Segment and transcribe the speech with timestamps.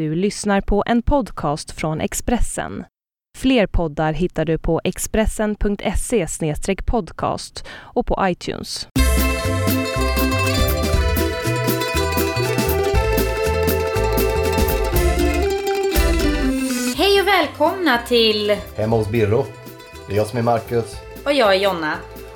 [0.00, 2.84] Du lyssnar på en podcast från Expressen.
[3.38, 6.26] Fler poddar hittar du på expressen.se
[6.86, 8.88] podcast och på iTunes.
[16.96, 18.56] Hej och välkomna till...
[18.76, 19.44] Hemma hos Birro.
[20.08, 20.96] Det är jag som är Marcus.
[21.24, 21.94] Och jag är Jonna.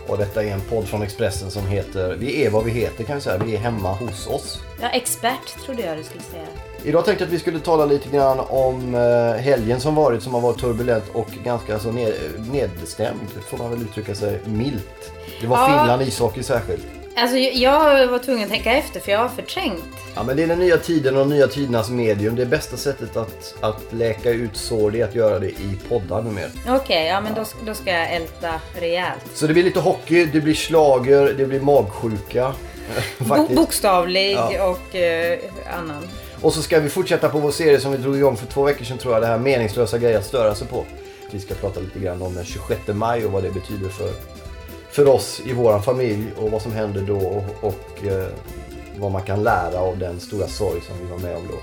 [0.08, 3.16] Och detta är en podd från Expressen som heter Vi är vad vi heter kan
[3.16, 3.44] vi säga.
[3.44, 4.62] Vi är hemma hos oss.
[4.80, 6.46] Ja, expert trodde jag du skulle säga.
[6.86, 10.34] Idag tänkte jag att vi skulle tala lite grann om eh, helgen som varit som
[10.34, 12.12] har varit turbulent och ganska så ned,
[12.52, 15.12] nedstämd får man väl uttrycka sig milt.
[15.40, 15.66] Det var Ja.
[15.66, 16.84] Finland ishockey särskilt.
[17.16, 19.84] Alltså, jag var tvungen att tänka efter för jag har förträngt.
[20.14, 22.36] Ja men det är den nya tiden och de nya tidernas medium.
[22.36, 26.22] Det bästa sättet att, att läka ut sår det är att göra det i poddar
[26.22, 26.48] numera.
[26.68, 29.24] Okej, ja men då, då ska jag älta rejält.
[29.34, 32.52] Så det blir lite hockey, det blir slager, det blir magsjuka.
[33.18, 34.68] Bo bokstavlig Ja.
[34.70, 35.38] och eh,
[35.78, 36.08] annan.
[36.44, 38.84] Och så ska vi fortsätta på vår serie som vi drog igång för två veckor
[38.84, 39.22] sedan tror jag.
[39.22, 40.84] Det här meningslösa grejer att störa sig på.
[41.30, 44.10] Vi ska prata lite grann om den 26 maj och vad det betyder för,
[44.90, 48.26] för oss i våran familj och vad som händer då och, och eh,
[48.98, 51.56] vad man kan lära av den stora sorg som vi var med om då.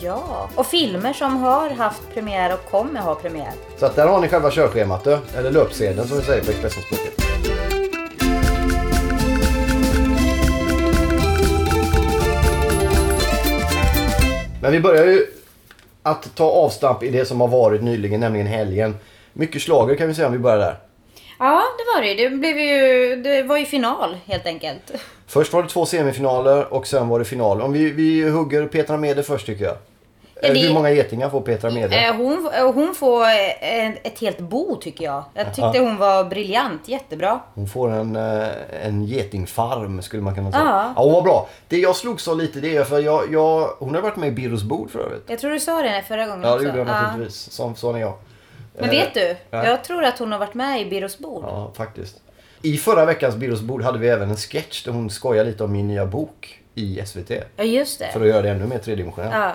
[0.00, 3.52] Ja, och filmer som har haft premiär och kommer ha premiär.
[3.78, 7.25] Så att där har ni själva körschemat eller löpsedeln som vi säger på Expressenspråket.
[14.66, 15.26] Men vi börjar ju
[16.02, 18.96] att ta avstamp i det som har varit nyligen, nämligen helgen.
[19.32, 20.76] Mycket slager kan vi säga om vi börjar där.
[21.38, 22.14] Ja, det var det.
[22.14, 24.92] Det, blev ju, det var ju final helt enkelt.
[25.26, 27.62] Först var det två semifinaler och sen var det final.
[27.62, 29.76] Om vi, vi hugger Petra Mede först tycker jag.
[30.42, 31.96] Ja, det- Hur många getingar får Petra Mede?
[31.96, 35.24] Eh, Hon, eh, hon får eh, ett helt bo tycker jag.
[35.34, 37.40] Jag tyckte hon var briljant, jättebra.
[37.54, 38.16] Hon får en,
[38.82, 40.64] en getingfarm skulle man kunna säga.
[40.64, 40.92] Ja.
[40.96, 41.48] Ja, hon var bra.
[41.68, 44.32] Det jag slogs av lite det är för jag, jag, hon har varit med i
[44.32, 45.24] Birros bord för övrigt.
[45.26, 46.64] Jag tror du sa det förra gången Ja det också.
[46.66, 47.36] gjorde jag naturligtvis.
[47.52, 48.12] Som, sån är jag.
[48.78, 49.36] Men vet du?
[49.50, 49.66] ja.
[49.66, 51.44] Jag tror att hon har varit med i Birros bord.
[51.48, 52.16] Ja, faktiskt.
[52.62, 55.72] I förra veckans Birros bord hade vi även en sketch där hon skojar lite om
[55.72, 57.30] min nya bok i SVT.
[57.56, 58.08] Ja, just det.
[58.12, 59.34] För att göra det ännu mer tredimensionellt.
[59.34, 59.52] Ja.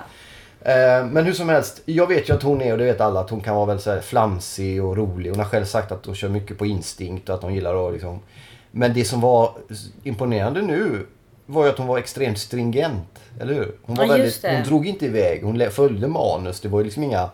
[0.62, 3.20] Eh, Men hur som helst, jag vet ju att hon är, och det vet alla,
[3.20, 5.30] att hon kan vara väldigt så flamsig och rolig.
[5.30, 7.94] Hon har själv sagt att hon kör mycket på instinkt och att hon gillar att
[7.94, 8.20] liksom...
[8.72, 9.52] Men det som var
[10.04, 11.06] imponerande nu
[11.46, 13.20] var ju att hon var extremt stringent.
[13.40, 13.76] Eller hur?
[13.82, 16.62] Hon, var Ja, väldigt, hon drog inte iväg, hon följde manus.
[16.62, 17.30] Det var ju liksom inga...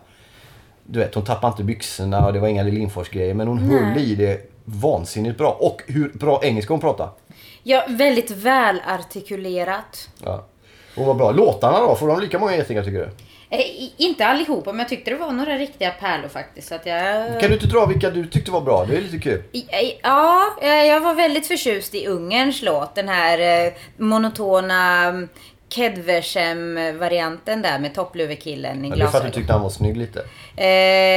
[0.84, 3.34] Du vet, hon tappade inte byxorna och det var inga Lindfors-grejer.
[3.34, 4.10] Men hon höll Nej.
[4.10, 5.50] i det vansinnigt bra.
[5.60, 7.10] Och hur bra engelska hon pratade.
[7.62, 10.08] ja, väldigt välartikulerat.
[10.24, 10.44] Ja.
[10.98, 11.32] Hon var bra.
[11.32, 11.94] Låtarna då?
[11.94, 13.08] Får de lika många getingar tycker du?
[13.50, 16.68] Eh, inte allihopa, men jag tyckte det var några riktiga pärlor faktiskt.
[16.68, 17.40] Så att jag...
[17.40, 18.84] Kan du inte dra vilka du tyckte var bra?
[18.84, 19.42] Det är lite kul.
[20.02, 22.94] Ja, eh, jag var väldigt förtjust i Ungerns låt.
[22.94, 25.28] Den här eh, monotona mm,
[25.68, 29.32] Kedversem-varianten där med toppluvekillen i Men det är för att du glasögon.
[29.32, 30.24] tyckte han var snygg lite.
[30.56, 30.66] Eh,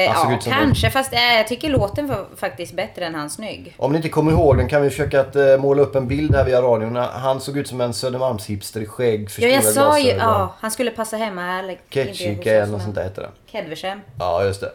[0.04, 0.90] ja, kanske.
[0.90, 3.76] Fast eh, jag tycker låten var faktiskt bättre än han snygg.
[3.78, 6.36] Om ni inte kommer ihåg den kan vi försöka att eh, måla upp en bild
[6.36, 6.96] här via radion.
[6.96, 10.34] Han såg ut som en Södermalmshipster i skägg, Ja, jag sa ju, glasögon.
[10.34, 11.78] ja, han skulle passa hemma här.
[11.90, 13.32] Ketchika oss, eller något men- sånt där heter den.
[13.52, 14.02] Kedversem.
[14.20, 14.72] Ja, just det.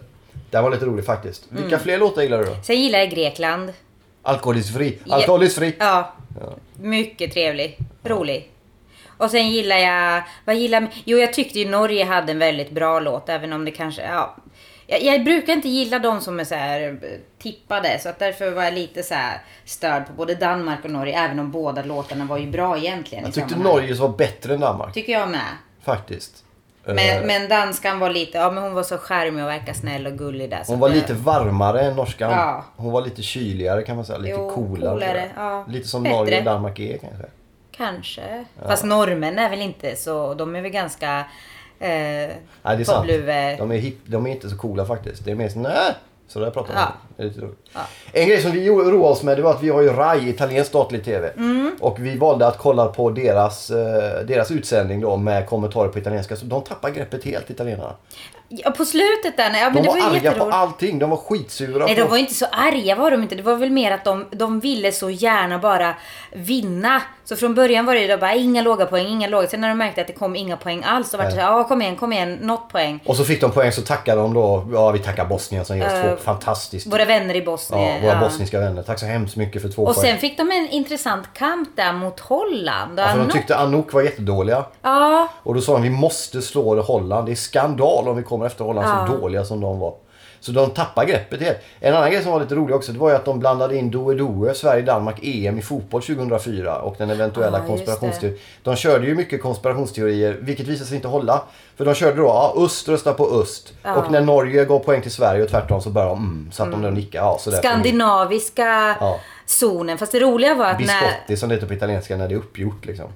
[0.50, 1.44] Den var lite rolig faktiskt.
[1.48, 1.80] Vilka Mm.
[1.80, 2.56] fler låtar gillar du då?
[2.62, 3.72] Sen gillar jag Grekland.
[4.22, 4.98] Alkoholisfri.
[5.04, 5.14] Ja.
[5.14, 5.74] Alkoholisfri.
[5.78, 6.12] Ja,
[6.80, 7.78] mycket trevlig.
[8.04, 8.50] Rolig.
[9.18, 13.00] Och sen gillar jag, vad gillar Jo, jag tyckte ju Norge hade en väldigt bra
[13.00, 14.36] låt, även om det kanske, ja.
[14.86, 18.50] Jag, jag brukar inte gilla de som är så här eh, tippade, så att därför
[18.50, 22.24] var jag lite så här störd på både Danmark och Norge, även om båda låtarna
[22.24, 23.24] var ju bra egentligen.
[23.24, 23.58] Jag tyckte.
[23.58, 24.94] Norges var bättre än Danmark.
[24.94, 25.40] Tycker jag med.
[25.84, 26.44] Faktiskt.
[26.86, 30.06] Eh, Men, men danskan var lite, ja men hon var så charmig och verkar snäll
[30.06, 30.62] och gullig där.
[30.66, 32.30] Hon var lite varmare än norskan.
[32.30, 32.64] Ja.
[32.76, 34.18] Hon var lite kyligare kan man säga.
[34.18, 34.90] Lite Jo, coolare.
[34.90, 35.64] coolare, ja.
[35.68, 36.16] Lite som Bättre.
[36.16, 37.24] Norge och Danmark är kanske.
[37.76, 38.44] Kanske.
[38.66, 41.18] Fast norrmän är väl inte så, de är väl ganska
[41.78, 43.06] eh, Nej, det är sant.
[43.58, 45.24] De är, hip, de är inte så coola faktiskt.
[45.24, 45.94] Det är mer så nej.
[46.28, 46.82] Så där pratar man.
[47.16, 47.24] Ja.
[47.24, 47.40] Lite.
[47.74, 47.80] Ja.
[48.12, 50.68] En grej som vi roade oss med det var att vi har ju RAI, italiensk
[50.68, 51.28] statlig TV.
[51.36, 51.76] Mm.
[51.80, 56.36] Och vi valde att kolla på deras, eh, deras utsändning då med kommentarer på italienska.
[56.36, 57.94] Så de tappar greppet helt italienarna.
[58.48, 60.98] Ja, på slutet där, ja, men De det var, var, arga på allting.
[60.98, 61.86] De var skitsura.
[61.86, 63.34] Nej, på de var inte så arga var de inte.
[63.34, 65.94] Det var väl mer att de, de ville så gärna bara
[66.32, 67.02] vinna.
[67.24, 69.46] Så från början var det ju bara inga låga poäng, inga låga.
[69.48, 71.64] Sen när de märkte att det kom inga poäng alls så var det så ja
[71.64, 73.00] kom igen, kom igen, något poäng.
[73.06, 74.66] Och så fick de poäng så tackade de då.
[74.72, 76.86] Ja, vi tackar Bosnien som ger oss Eh, två fantastiskt.
[76.86, 78.02] Våra vänner i Ja, Bosnien.
[78.02, 78.20] våra ja.
[78.20, 78.82] bosniska vänner.
[78.82, 80.06] Tack så hemskt mycket för två Och poäng.
[80.10, 82.98] sen fick de en intressant kamp där mot Holland.
[83.00, 84.64] Ja, för de Anouk- tyckte Anouk var jättedåliga.
[84.82, 87.26] Ja, Och då sa de vi måste slå Holland.
[87.26, 89.06] Det är skandal om vi kommer efter Holland Ja.
[89.06, 89.94] så dåliga som de var.
[90.40, 91.58] Så de tappar greppet helt.
[91.80, 93.90] En annan grej som var lite rolig också det var ju att de blandade in
[93.90, 98.38] Doe Doe, Sverige-Danmark, EM i fotboll 2004 och den eventuella Ja, konspirationsteorin.
[98.62, 101.42] De körde ju mycket konspirationsteorier vilket visade sig inte hålla.
[101.76, 103.72] För de körde då, ja, öst röstar på öst.
[103.82, 103.94] Ja.
[103.96, 106.82] Och när Norge gav poäng till Sverige och tvärtom så började de, mm, satt de
[106.82, 107.24] där och nickade.
[107.24, 109.20] Ja, Skandinaviska Ja.
[109.46, 109.98] zonen.
[109.98, 110.86] Fast det roliga var att när...
[110.86, 113.06] Biscotti som det heter på italienska när det är uppgjort liksom.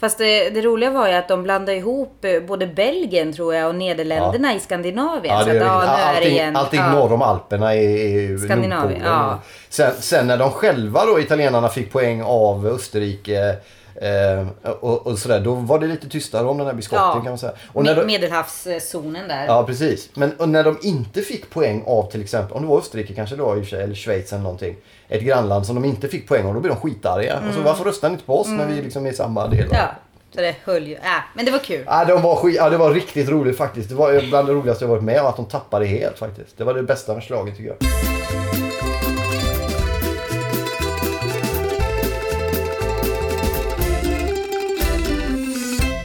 [0.00, 3.68] Fast det, det roliga var ju att de blandade ihop eh, både Belgien tror jag
[3.68, 5.34] och Nederländerna i Skandinavien.
[5.34, 6.56] Ja, så det är att, ja, nu är allting igen.
[6.56, 6.92] allting ja.
[6.92, 9.40] norr om Alperna är, är Skandinavien, ja.
[9.68, 13.56] Sen, sen när de själva då, italienarna, fick poäng av Österrike
[14.00, 15.40] eh, och, och sådär.
[15.40, 17.12] Då var det lite tystare om den här biskotten Ja.
[17.14, 17.52] kan man säga.
[17.72, 19.46] Och när de, Medelhavszonen där.
[19.46, 20.08] ja, precis.
[20.14, 23.56] Men när de inte fick poäng av till exempel, om det var Österrike kanske var
[23.56, 24.76] i och för sig, eller Schweiz eller någonting.
[25.08, 27.40] Ett grannland som de inte fick poäng av, då blir de skitarga.
[27.48, 29.60] Och så, varför röstar ni inte på oss när vi liksom är i samma del?
[29.64, 29.72] Mm.
[29.72, 29.88] Ja,
[30.34, 30.92] så det höll ju.
[31.02, 31.84] Ja, men det var kul.
[31.86, 33.88] Ja, de var skit, ja, det var riktigt roligt faktiskt.
[33.88, 36.58] Det var bland det roligaste jag varit med om att de tappade helt faktiskt.
[36.58, 38.39] Det var det bästa med slaget tycker jag.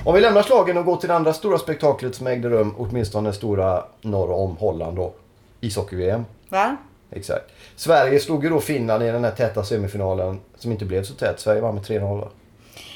[0.05, 3.33] Om vi lämnar slagen och går till det andra stora spektaklet som ägde rum, åtminstone
[3.33, 5.13] stora norr om Holland då.
[5.61, 6.25] Ishockey-VM.
[6.49, 6.75] Va?
[7.11, 7.45] Exakt.
[7.75, 11.39] Sverige slog ju då Finland i den här täta semifinalen som inte blev så tät.
[11.39, 12.27] Sverige vann med 3-0 va?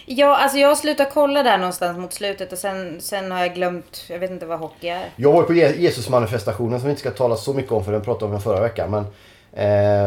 [0.06, 4.04] Ja, alltså jag slutade kolla där någonstans mot slutet och sen, sen har jag glömt.
[4.10, 5.06] Jag vet inte vad hockey är.
[5.16, 8.02] Jag var på Je- Jesusmanifestationen som vi inte ska tala så mycket om för den
[8.02, 8.92] pratade om förra veckan.
[8.92, 9.06] Men,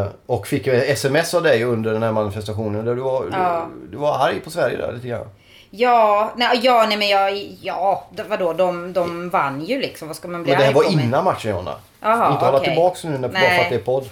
[0.00, 3.66] eh, och fick sms av dig under den här manifestationen där du var, Ja.
[3.82, 5.26] du, du var arg på Sverige där lite grann.
[5.74, 10.08] Ja, nej, ja, nej men jag, ja, vadå, de, de vann ju liksom.
[10.08, 11.04] Vad ska man bli Men det här arg var på med?
[11.04, 11.74] innan matchen Jonna.
[12.00, 12.68] Jaha, inte hålla okej.
[12.68, 14.08] tillbaks nu när, bara för att det är podd.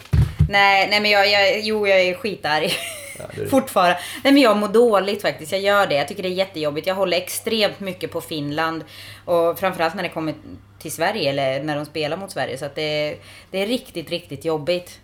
[0.50, 2.72] Nej, nej men jag, jag, jo jag är skitarg.
[3.18, 3.50] Ja, det är det.
[3.50, 3.98] Fortfarande.
[4.24, 5.52] Nej men jag mår dåligt faktiskt.
[5.52, 5.94] Jag gör det.
[5.94, 6.86] Jag tycker det är jättejobbigt.
[6.86, 8.84] Jag håller extremt mycket på Finland.
[9.24, 10.34] Och framförallt när det kommer
[10.78, 12.58] till Sverige eller när de spelar mot Sverige.
[12.58, 13.16] Så att det,
[13.50, 15.00] det är riktigt, riktigt jobbigt.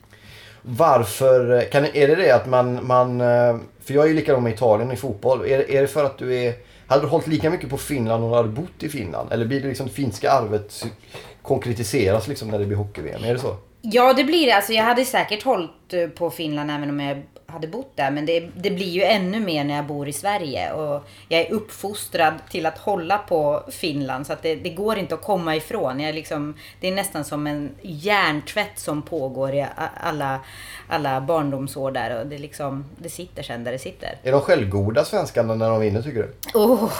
[0.68, 4.42] Varför, eh, kan, är det det att man, man eh, för jag är ju likadan
[4.42, 5.44] med Italien i fotboll.
[5.46, 6.54] Är, är det för att du är,
[6.86, 9.32] hade du hållit lika mycket på Finland om du hade bott i Finland?
[9.32, 10.86] Eller blir det liksom det finska arvet
[11.42, 13.24] konkretiseras liksom när det blir hockey-VM?
[13.24, 13.56] Är det så?
[13.92, 14.52] Ja, det blir det.
[14.52, 18.10] Alltså, jag hade säkert hållit eh, på Finland även om jag hade bott där.
[18.10, 20.72] Men det, det blir ju ännu mer när jag bor i Sverige.
[20.72, 24.26] Och jag är uppfostrad till att hålla på Finland.
[24.26, 26.00] Så att det, det går inte att komma ifrån.
[26.00, 29.66] Jag liksom, det är nästan som en hjärntvätt som pågår i
[30.00, 30.40] alla,
[30.88, 32.20] alla barndomsår där.
[32.20, 34.18] Och det, liksom, det sitter sen där det sitter.
[34.22, 36.58] Är de självgoda svenskarna när de vinner tycker du?
[36.58, 36.92] Oh.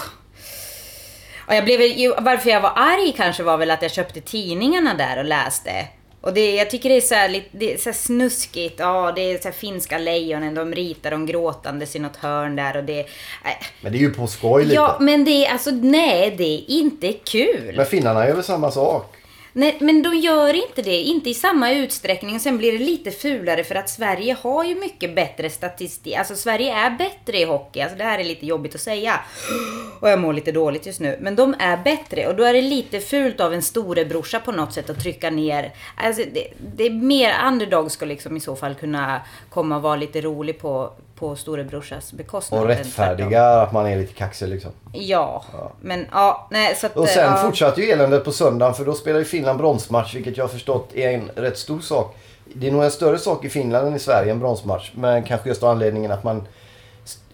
[1.47, 1.79] Och jag blev,
[2.19, 5.87] varför jag var arg kanske var väl att jag köpte tidningarna där och läste.
[6.21, 8.75] Och det, jag tycker det är så här, lite, det är så snuskigt.
[8.79, 10.53] Ja, det är så finska lejonen.
[10.53, 13.05] De ritar dem gråtandes i något hörn där och det...
[13.43, 13.57] Nej.
[13.81, 14.75] Men det är ju på skoj lite.
[14.75, 17.73] Ja, men det är alltså nej, det är inte kul.
[17.77, 19.16] Men finnarna gör väl samma sak?
[19.57, 21.01] Nej, men de gör inte det.
[21.01, 22.39] Inte i samma utsträckning.
[22.39, 26.15] Sen blir det lite fulare för att Sverige har ju mycket bättre statistik.
[26.15, 27.81] Alltså Sverige är bättre i hockey.
[27.81, 29.19] Alltså det här är lite jobbigt att säga.
[29.99, 31.17] Och jag mår lite dåligt just nu.
[31.21, 32.27] Men de är bättre.
[32.27, 35.73] Och då är det lite fult av en storebrorsa på något sätt att trycka ner.
[35.95, 39.95] Alltså det, det är mer underdog ska liksom i så fall kunna komma och vara
[39.95, 42.61] lite rolig på, på storebrorsas bekostnad.
[42.61, 44.71] Och rättfärdiga att man är lite kaxig liksom.
[44.91, 45.43] Ja,
[45.81, 46.97] men ja, nej så att...
[46.97, 47.37] Och sen ja.
[47.37, 50.95] fortsatte ju eländet på söndagen för då spelar ju Finland bronsmatch vilket jag har förstått
[50.95, 52.15] är en rätt stor sak.
[52.53, 54.91] Det är nog en större sak i Finland än i Sverige, en bronsmatch.
[54.95, 56.47] Men kanske just av anledningen att man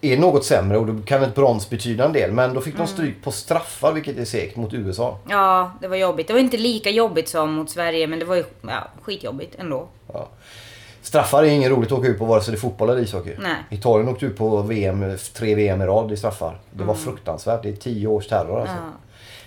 [0.00, 2.32] är något sämre och då kan ett brons betyda en del.
[2.32, 2.86] Men då fick Mm.
[2.86, 5.18] de stryk på straffar vilket är segt mot USA.
[5.28, 6.26] Ja, det var jobbigt.
[6.26, 9.86] Det var inte lika jobbigt som mot Sverige, men det var ju ja, skitjobbigt ändå.
[10.12, 10.28] Ja.
[11.04, 13.32] Straffar är inget roligt att åka ut på vare sig det är fotboll eller ishockey.
[13.38, 13.54] Nej.
[13.70, 16.58] Italien åkte ut på VM, tre VM i rad i straffar.
[16.70, 16.86] Det Mm.
[16.86, 17.62] var fruktansvärt.
[17.62, 18.74] Det är tio års terror alltså.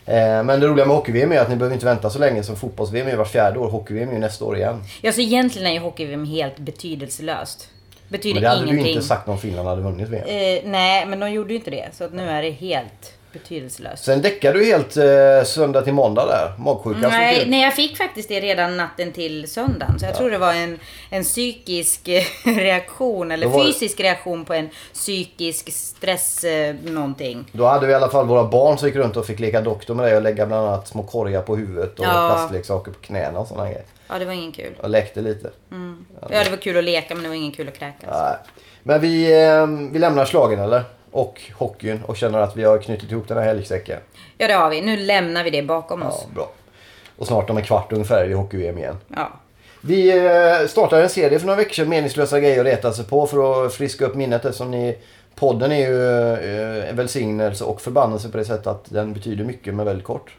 [0.05, 2.55] Eh, Men det roliga med hockey-VM är att ni behöver inte vänta så länge som
[2.55, 3.69] fotbolls-VM är vart fjärde år.
[3.69, 4.83] Hockey-VM är nästa år igen.
[5.01, 7.69] Ja, så egentligen är ju hockey-VM helt betydelselöst.
[8.09, 8.83] Betyder Men det hade ingenting.
[8.85, 10.23] du inte sagt om Finland hade vunnit VM.
[10.27, 11.89] Eh, nej, men de gjorde ju inte det.
[11.93, 14.03] Så att nu är det helt betydelselöst.
[14.03, 16.63] Sen däckade du helt eh, söndag till måndag där.
[16.63, 19.99] Magsjukan Nej, nej, jag fick faktiskt det redan natten till söndagen.
[19.99, 20.79] Så jag tror det var en,
[21.09, 22.07] en psykisk
[22.45, 27.45] reaktion, eller var fysisk reaktion på en psykisk stress eh, någonting.
[27.51, 29.93] Då hade vi i alla fall våra barn som gick runt och fick leka doktor
[29.95, 32.31] med dig och lägga bland annat små korgar på huvudet och Ja.
[32.35, 33.83] plastleksaker på knäna och sådana grejer.
[34.07, 34.73] Ja, det var ingen kul.
[34.81, 35.49] Och lekte lite.
[36.29, 38.09] Ja, det var kul att leka, men det var ingen kul att kräkas.
[38.11, 38.35] Nej.
[38.83, 40.83] Men vi, eh, vi lämnar slagen eller?
[41.17, 43.99] Och hockeyn och känner att vi har knutit ihop den här helgsäcken.
[44.37, 44.81] Ja, det har vi.
[44.81, 46.27] Nu lämnar vi det bakom Ja, oss.
[46.35, 46.49] bra.
[47.17, 48.97] Och snart om en kvart ungefär är det hockey-VM igen.
[49.15, 49.29] Ja.
[49.81, 50.25] Vi
[50.61, 53.65] eh, startade en serie för några veckor sedan, meningslösa grejer att reta sig på för
[53.65, 54.97] att friska upp minnet eftersom ni,
[55.35, 59.73] podden är ju eh, en välsignelse och förbannelse på det sättet att den betyder mycket
[59.73, 60.35] men väldigt kort.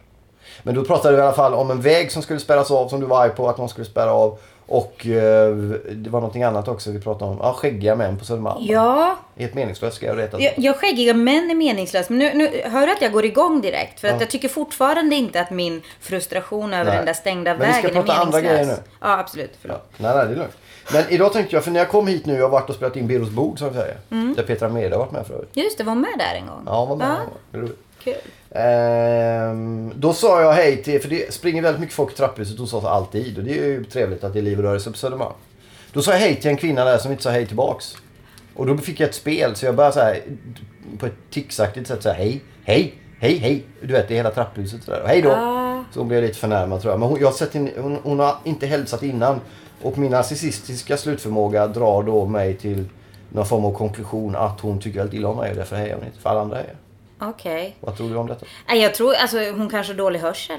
[0.63, 3.01] Men då pratade vi i alla fall om en väg som skulle spärras av som
[3.01, 4.39] du var arg på att någon skulle spärra av.
[4.71, 5.55] Och eh,
[5.93, 7.39] det var någonting annat också vi pratade om.
[7.43, 8.65] Ja, skäggiga män på Södermalm.
[8.65, 10.41] Ja, Helt meningslöst ska jag rätta.
[10.41, 12.09] jag, jag skäggiga män är meningslös.
[12.09, 14.01] Men nu, nu hör du att jag går igång direkt.
[14.01, 14.21] För att Ja.
[14.21, 16.97] jag tycker fortfarande inte att min frustration över Nej.
[16.97, 18.67] den där stängda Men vi ska vägen är prata andra meningslös.
[18.67, 18.83] grejer nu.
[19.01, 19.53] Ja, absolut.
[19.61, 19.89] Förlåt.
[19.97, 20.57] Ja, nej, nej, det är lugnt.
[20.93, 22.97] Men idag tänkte jag, för när jag kom hit nu, jag har varit och spelat
[22.97, 23.97] in Birros bord som vi säger.
[24.11, 24.35] Mm.
[24.35, 25.51] Där Petra Mede har varit med förut.
[25.53, 26.63] Just det, var med där en gång.
[26.67, 27.17] Ja, hon var med.
[27.53, 27.79] Ja, är roligt.
[28.12, 28.33] Kul.
[28.50, 32.75] Ehm, då sa jag hej till, för det springer väldigt mycket folk i trapphuset hos
[32.75, 33.38] oss alltid.
[33.38, 35.35] Och det är ju trevligt att det är liv och rörelse på Södermalm.
[35.93, 37.97] Då sa jag hej till en kvinna där som inte sa hej tillbaks.
[38.55, 40.23] Och då fick jag ett spel så jag började så här
[40.99, 43.65] på ett ticsaktigt sätt säga hej, hej, hej, hej.
[43.81, 45.03] Du vet, det är hela trapphuset sådär.
[45.03, 45.31] Och hej då.
[45.31, 45.85] Ah.
[45.93, 47.00] Så hon blev lite förnärmad tror jag.
[47.00, 49.41] Men hon, jag har sett in, hon, hon har inte hälsat innan.
[49.83, 52.85] Och min narcissistiska slutförmåga drar då mig till
[53.29, 56.07] någon form av konklusion att hon tycker väldigt illa om mig och därför hejar hon
[56.07, 56.19] inte.
[56.19, 56.75] För alla andra hejar.
[57.21, 57.77] Okej.
[57.81, 58.47] Vad tror du om detta?
[58.69, 60.59] Nej, jag tror, alltså hon kanske har dålig hörsel.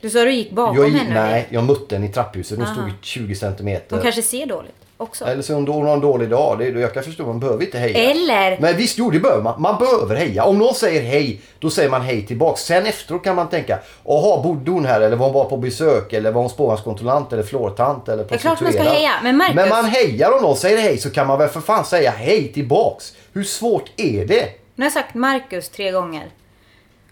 [0.00, 1.14] Du sa du gick bakom Jag, henne?
[1.24, 2.58] nej, jag mötte henne i trapphuset.
[2.58, 2.74] Hon Aha.
[2.74, 3.96] stod i 20 centimeter.
[3.96, 5.24] Hon kanske ser dåligt också.
[5.24, 6.58] Eller så hon, hon har en dålig dag.
[6.58, 8.10] Det, jag kan förstå, man behöver inte heja.
[8.10, 8.58] Eller?
[8.60, 9.62] Men visst, jo det behöver man.
[9.62, 10.44] Man behöver heja.
[10.44, 12.60] Om någon säger hej, då säger man hej tillbaks.
[12.62, 15.00] Sen efteråt kan man tänka, jaha, bodde hon här?
[15.00, 16.12] Eller var hon bara på besök?
[16.12, 17.32] Eller var hon spårvagnskontrollant?
[17.32, 18.08] Eller flårtant?
[18.08, 18.96] Eller Det är klart man ska prostituerad?
[18.96, 19.12] heja.
[19.22, 21.84] Men Marcus, Men man hejar om någon säger hej så kan man väl för fan
[21.84, 23.14] säga hej tillbaks.
[23.32, 24.48] Hur svårt är det?
[24.78, 26.30] Nu har jag sagt Marcus tre gånger.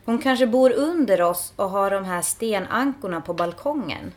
[0.05, 4.13] Hon kanske bor under oss och har de här stenankorna på balkongen.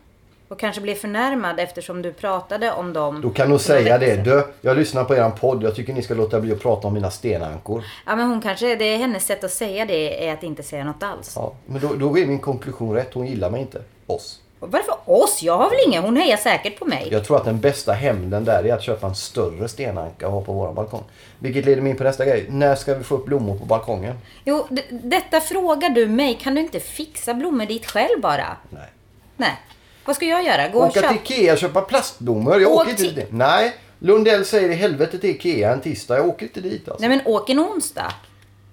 [0.47, 3.21] Och kanske blir förnärmad eftersom du pratade om dem.
[3.21, 4.15] Då kan några säga det.
[4.15, 5.63] Du, jag lyssnar på eran podd.
[5.63, 7.83] Jag tycker ni ska låta bli att prata om mina stenankor.
[8.05, 10.83] Ja men hon kanske, det är hennes sätt att säga det är att inte säga
[10.83, 11.33] något alls.
[11.35, 13.13] Ja, men då, då är min konklusion rätt.
[13.13, 13.81] Hon gillar mig inte.
[14.07, 14.41] Oss.
[14.59, 15.43] Varför oss?
[15.43, 16.03] Jag har väl ingen?
[16.03, 17.07] Hon hejar säkert på mig.
[17.11, 20.41] Jag tror att den bästa hämnden där är att köpa en större stenanka och ha
[20.41, 21.03] på våran balkong.
[21.39, 22.45] Vilket leder mig in på nästa grej.
[22.49, 24.15] När ska vi få upp blommor på balkongen?
[24.45, 26.39] Jo, detta frågar du mig.
[26.41, 28.57] Kan du inte fixa blommor dit själv bara?
[28.69, 28.89] Nej.
[29.37, 29.59] Nej.
[30.05, 30.67] Vad ska jag göra?
[30.67, 31.13] Gå och Åka köpa?
[31.13, 32.61] till Ikea och köpa plastblommor.
[32.61, 33.27] Jag Åk åker inte dit.
[33.29, 33.73] Nej.
[33.99, 36.17] Lundell säger i helvete till Ikea en tisdag.
[36.17, 37.07] Jag åker inte dit alltså.
[37.07, 38.13] Nej men åk en onsdag.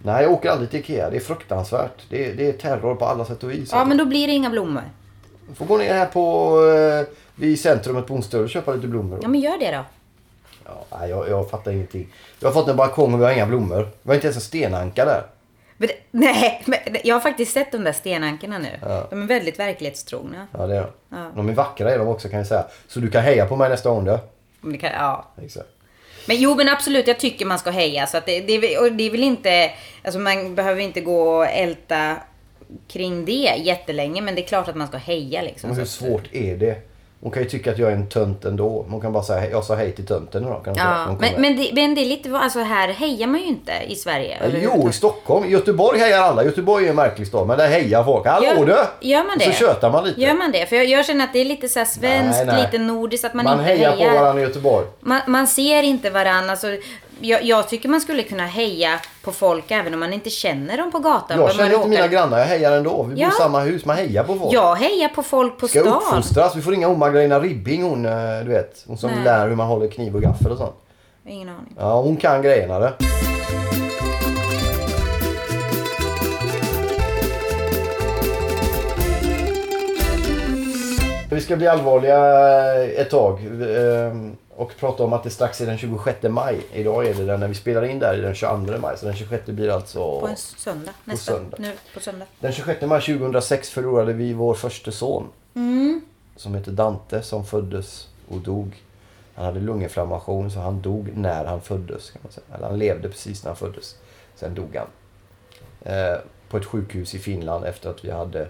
[0.02, 1.10] Nej, jag åker aldrig till Ikea.
[1.10, 2.02] Det är fruktansvärt.
[2.08, 3.68] Det är, det är terror på alla sätt och vis.
[3.72, 4.82] Ja men då blir det inga blommor.
[5.54, 9.18] Får gå ner här på eh, vid centrumet på onsdag och köpa lite blommor.
[9.22, 9.84] Ja men gör det då.
[10.64, 12.08] Ja, nej, jag, jag fattar ingenting.
[12.40, 13.88] Jag har fått en balkong och vi har inga blommor.
[14.02, 15.22] Vi har inte ens en stenanka där.
[15.76, 18.68] Men, det- nej, men jag har faktiskt sett de där stenankorna nu.
[18.82, 19.06] Ja.
[19.10, 20.46] De är väldigt verklighetstrogna.
[20.58, 21.16] Ja, det är de.
[21.16, 21.30] Ja.
[21.36, 22.64] De är vackra är de också kan jag säga.
[22.88, 24.18] Så du kan heja på mig nästa gång du.
[24.60, 25.24] Men det kan, ja.
[25.42, 25.68] Exakt.
[26.28, 28.06] Men jo men absolut, jag tycker man ska heja.
[28.06, 29.70] Så att det, det, är väl- och det är väl inte,
[30.04, 32.16] alltså man behöver inte gå och älta
[32.88, 34.22] kring det jättelänge.
[34.22, 35.70] Men det är klart att man ska heja liksom.
[35.70, 36.76] Men hur svårt är det?
[37.20, 38.86] Hon kan ju tycka att jag är en tönt ändå.
[38.88, 40.64] Hon kan bara säga jag sa hej till tönten idag.
[40.64, 40.74] Kan.
[40.76, 43.94] Ja, men, men, det, men det är lite, alltså här hejar man ju inte i
[43.94, 44.36] Sverige.
[44.40, 44.92] Ja, Jo, i.
[44.92, 45.44] Stockholm.
[45.44, 46.44] I Göteborg hejar alla.
[46.44, 47.46] Göteborg är en märklig stad.
[47.46, 48.26] Men där hejar folk.
[48.26, 48.66] Hallå Gör-
[49.00, 49.08] du!
[49.08, 49.44] Gör man Och det?
[49.44, 50.20] så tjötar man lite.
[50.20, 50.66] Gör man det?
[50.66, 53.58] För jag, jag känner att det är lite så svenskt, lite nordiskt, att man, Man,
[53.58, 54.10] inte hejar, hejar.
[54.10, 54.86] på varandra i Göteborg.
[55.00, 56.50] Man, man ser inte varandra.
[56.50, 56.66] Alltså,
[57.20, 60.92] jag, jag tycker man skulle kunna heja på folk även om man inte känner dem
[60.92, 61.40] på gatan.
[61.40, 62.38] Jag känner inte råkar- mina grannar.
[62.38, 63.02] Jag hejar ändå.
[63.02, 63.28] Vi bor Ja.
[63.28, 63.84] i samma hus.
[63.84, 64.54] Man hejar på folk.
[64.54, 65.92] Jag hejar på folk på Ska stan.
[65.92, 66.56] uppfostras.
[66.56, 68.12] Vi får ringa hon Magdalena Ribbing hon, eh,
[68.44, 68.84] du vet.
[68.86, 69.24] Hon som Nej.
[69.24, 70.74] lär hur man håller kniv och gaffel och sånt.
[71.26, 71.74] Ingen aning.
[71.78, 72.92] Ja, hon kan grejerna det.
[81.30, 82.18] Vi ska bli allvarliga
[82.84, 84.12] ett tag eh,
[84.56, 86.60] och prata om att det strax är den 26 maj.
[86.72, 88.98] Idag är det den när vi spelar in där är den 22 maj.
[88.98, 90.20] Så den 26 blir alltså...
[90.20, 90.92] På en söndag.
[91.04, 91.32] Nästa.
[91.32, 91.56] söndag.
[91.60, 92.26] Nu på söndag.
[92.40, 95.28] Den 26 maj 2006 förlorade vi vår första son.
[96.36, 98.82] Som heter Dante som föddes och dog.
[99.34, 102.10] Han hade lunginflammation så han dog när han föddes.
[102.10, 102.44] Kan man säga.
[102.54, 103.96] Eller han levde precis när han föddes.
[104.34, 104.86] Sen dog han.
[105.82, 108.48] Eh, på ett sjukhus i Finland efter att vi hade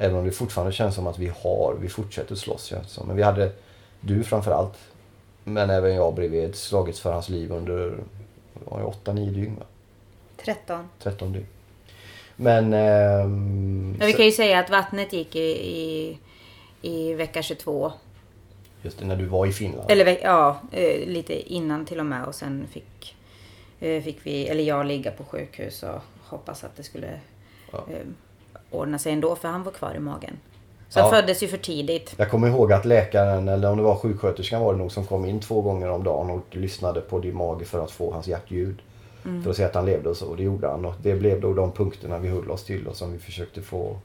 [0.00, 3.06] Även om det fortfarande känns som att vi har, vi fortsätter slåss känns som.
[3.06, 3.52] Men vi hade,
[4.00, 4.78] du framförallt,
[5.44, 7.98] men även jag bredvid, slagits för hans liv under
[8.64, 9.56] 8-9 dygn.
[9.58, 9.64] Va?
[10.36, 10.88] 13.
[10.98, 11.46] 13 dygn.
[12.36, 12.72] Men...
[12.72, 16.18] ehm, Men vi kan ju säga att vattnet gick i, i,
[16.82, 17.92] i vecka 22.
[18.82, 19.90] Just det, när du var i Finland.
[19.90, 22.24] Eller ja, eh, lite innan till och med.
[22.24, 23.16] Och sen fick,
[23.80, 27.20] eh, fick vi, eller jag ligga på sjukhus och hoppas att det skulle
[27.72, 27.78] Ja.
[27.90, 28.06] eh,
[28.70, 29.36] ordna sig ändå.
[29.36, 30.36] För han var kvar i magen.
[30.88, 31.02] Så Ja.
[31.02, 32.14] han föddes ju för tidigt.
[32.16, 35.24] Jag kommer ihåg att läkaren, eller om det var sjuksköterskan var det nog, som kom
[35.24, 38.76] in två gånger om dagen och lyssnade på din mage för att få hans hjärtljud.
[39.24, 39.42] Mm.
[39.42, 40.26] För att se att han levde och så.
[40.26, 40.84] Och det gjorde han.
[40.84, 43.96] Och det blev då de punkterna vi höll oss till och som vi försökte få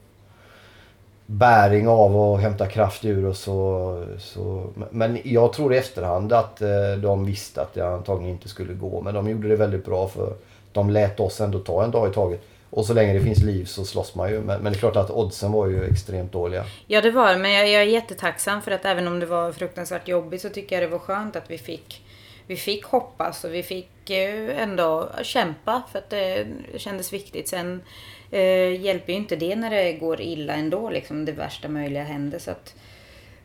[1.26, 3.26] bäring av och hämta kraft ur.
[3.26, 6.68] Och så, så, men jag tror i efterhand att eh,
[7.02, 9.00] de visste att det antagligen inte skulle gå.
[9.00, 10.32] Men de gjorde det väldigt bra för
[10.72, 12.40] de lät oss ändå ta en dag i taget.
[12.74, 14.40] Och så länge det finns liv så slåss man ju.
[14.40, 16.64] Men, men det är klart att oddsen var ju extremt dåliga.
[16.86, 20.08] Ja det var men jag, jag är jättetacksam för att även om det var fruktansvärt
[20.08, 22.02] jobbigt så tycker jag det var skönt att vi fick
[22.46, 27.48] vi fick hoppas och vi fick eh, ändå kämpa för att det kändes viktigt.
[27.48, 27.82] Sen
[28.30, 32.38] eh, hjälper ju inte det när det går illa ändå, liksom det värsta möjliga händer.
[32.38, 32.74] Så att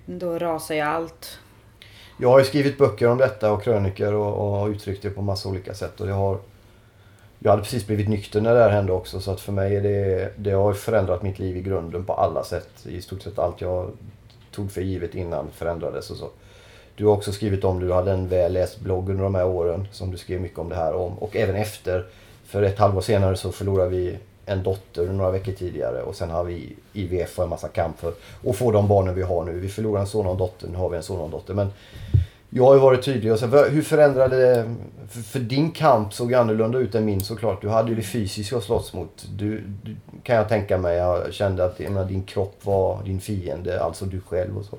[0.06, 1.40] då rasar ju allt.
[2.18, 5.50] Jag har ju skrivit böcker om detta och krönikor och, och uttryckt det på massa
[5.50, 6.02] olika sätt.
[6.02, 6.40] Och det har,
[7.40, 9.82] jag hade precis blivit nykter när det här hände också så att för mig är
[9.82, 12.70] det, det har förändrat mitt liv i grunden på alla sätt.
[12.86, 13.92] I stort sett allt jag
[14.52, 16.30] tog för givet innan förändrades och så.
[16.96, 19.88] Du har också skrivit om, du hade en väl läst blogg under de här åren
[19.92, 21.18] som du skrev mycket om det här om.
[21.20, 22.06] Och även efter,
[22.46, 26.44] för ett halvår senare så förlorade vi en dotter några veckor tidigare och sen har
[26.44, 28.14] vi IVF och en massa kamp för
[28.48, 29.60] att få de barnen vi har nu.
[29.60, 31.54] Vi förlorade en son och en dotter, nu har vi en son och en dotter.
[31.54, 31.72] Men
[32.50, 33.32] jag har ju varit tydlig.
[33.34, 34.76] Och så, hur förändrade det?
[35.10, 37.62] För, för, din kamp såg annorlunda ut än min såklart.
[37.62, 39.26] Du hade ju det fysiska att slåss mot.
[39.38, 40.98] Du, du kan jag tänka mig.
[40.98, 44.78] Jag kände att menar, din kropp var din fiende, alltså du själv och så.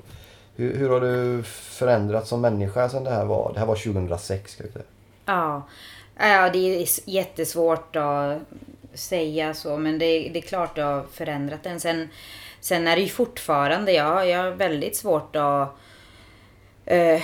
[0.55, 3.51] Hur, hur har du förändrats som människa sen det här var?
[3.53, 4.85] Det här var 2006 ska jag säga.
[5.25, 5.67] Ja.
[6.17, 8.37] ja, det är jättesvårt att
[8.93, 9.77] säga så.
[9.77, 11.79] Men det, det är klart det har förändrat den.
[11.79, 12.09] Sen,
[12.59, 15.77] sen är det ju fortfarande, ja, jag har väldigt svårt att
[16.85, 17.21] eh,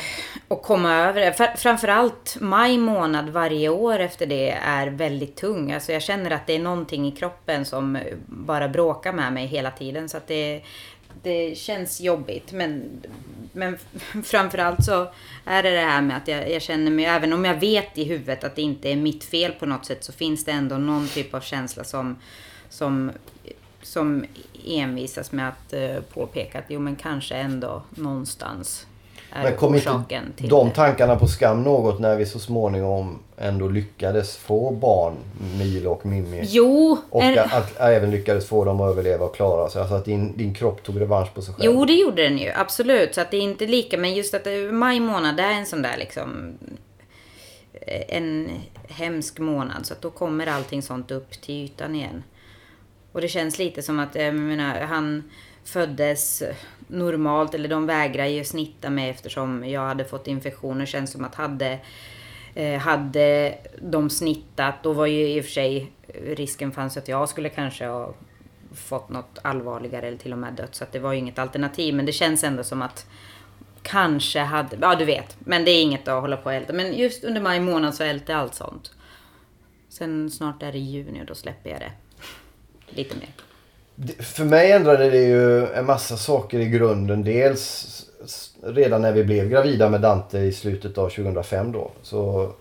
[0.48, 1.58] och komma över det.
[1.58, 5.72] Framförallt maj månad varje år efter det är väldigt tung.
[5.72, 9.72] Alltså jag känner att det är någonting i kroppen som bara bråkar med mig hela
[9.72, 10.10] tiden.
[10.10, 10.62] Så att det,
[11.24, 12.52] det känns jobbigt.
[12.52, 13.02] Men,
[13.52, 13.78] men
[14.24, 15.12] framförallt så
[15.46, 18.04] är det det här med att jag, jag, känner mig, även om jag vet i
[18.04, 21.08] huvudet att det inte är mitt fel på något sätt, så finns det ändå någon
[21.08, 22.16] typ av känsla som,
[22.70, 23.12] som,
[23.82, 24.26] som
[24.66, 28.88] envisas med att eh, påpeka att jo men kanske ändå någonstans
[29.38, 34.38] är Men kom inte de tankarna på skam något när vi så småningom ändå lyckades
[34.38, 35.14] få barn,
[35.60, 36.44] Milo och Mimmi?
[36.48, 36.98] Jo!
[37.10, 37.40] Och en...
[37.40, 39.82] att, att, även lyckades få dem att överleva och klara sig.
[39.82, 41.74] Alltså att din, din kropp tog revansch på sig själv.
[41.74, 42.52] Jo, det gjorde den ju.
[42.56, 43.16] Absolut.
[43.16, 43.98] Så att det är inte lika.
[43.98, 46.58] Men just att maj månad, det är en sån där liksom
[48.08, 48.50] en
[48.88, 49.86] hemsk månad.
[49.86, 52.24] Så att då kommer allting sånt upp till ytan igen.
[53.18, 55.24] Och det känns lite som att, eh, jag menar, han
[55.64, 56.44] föddes
[56.88, 60.86] normalt, eller de vägrar ju snitta mig eftersom jag hade fått infektioner.
[60.86, 61.80] Känns som att hade,
[62.56, 65.92] eh, hade de snittat, då var ju i och för sig
[66.24, 68.14] risken fanns att jag skulle kanske ha
[68.74, 70.76] fått något allvarligare eller till och med dött.
[70.76, 71.96] Så att det var ju inget alternativ.
[71.96, 73.06] Men det känns ändå som att
[73.82, 75.38] kanske hade, ja du vet.
[75.40, 76.74] Men det är inget att hålla på och älta.
[76.74, 78.92] Men just under maj månad så ältar jag allt sånt.
[79.90, 81.92] Sen snart är det juni och då släpper jag det
[82.90, 83.30] lite mer.
[84.20, 87.24] För mig ändrade det ju en massa saker i grunden.
[87.24, 87.94] Dels
[88.64, 91.92] redan när vi blev gravida med Dante i slutet av 2005 då.
[92.02, 92.52] Så,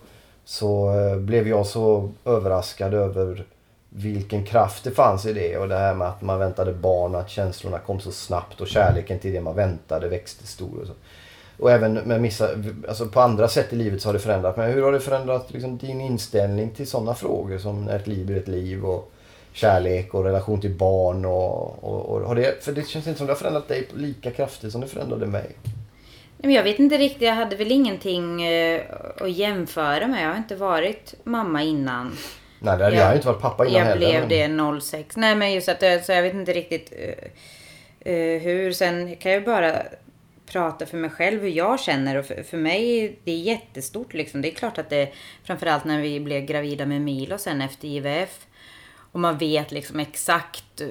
[0.45, 3.45] så eh, blev jag så överraskad över
[3.89, 5.57] vilken kraft det fanns i det.
[5.57, 9.19] Och det här med att man väntade barn, att känslorna kom så snabbt och kärleken
[9.19, 10.81] till det man väntade växte stor.
[10.81, 10.93] Och, så.
[11.63, 12.49] och även med missa,
[12.87, 14.57] alltså på andra sätt i livet så har det förändrat.
[14.57, 18.25] Men hur har det förändrat liksom, din inställning till sådana frågor som när ett liv
[18.25, 18.85] blir ett liv?
[18.85, 19.11] Och,
[19.53, 21.25] kärlek och relation till barn.
[21.25, 24.31] Och, och, och, har det, för det känns inte som det har förändrat dig lika
[24.31, 25.55] kraftigt som det förändrade mig.
[26.37, 28.81] Men jag vet inte riktigt, jag hade väl ingenting uh,
[29.21, 30.23] att jämföra med.
[30.23, 32.17] Jag har inte varit mamma innan.
[32.59, 34.13] Nej, det hade jag, jag inte varit pappa innan jag heller.
[34.13, 35.17] Jag blev det 06.
[35.17, 38.71] Nej, men just att så jag vet inte riktigt uh, uh, hur.
[38.71, 39.73] Sen kan jag bara
[40.51, 44.41] prata för mig själv hur jag känner och för, för mig det är jättestort liksom.
[44.41, 48.46] Det är klart att det framförallt när vi blev gravida med Milo sen efter IVF
[49.11, 50.81] och man vet liksom exakt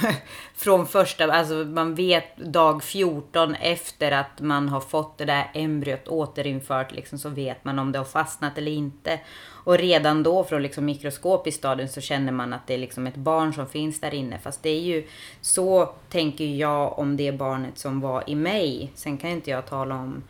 [0.54, 6.08] från första, alltså man vet dag 14 efter att man har fått det där embryot
[6.08, 9.20] återinfört liksom så vet man om det har fastnat eller inte.
[9.66, 13.16] Och redan då från liksom mikroskopisk stadium så känner man att det är liksom ett
[13.16, 14.38] barn som finns där inne.
[14.38, 15.06] Fast det är ju
[15.40, 18.92] så tänker jag om det barnet som var i mig.
[18.94, 20.22] Sen kan inte jag tala om